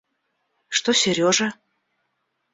Что 0.67 0.93
Сережа? 1.01 1.49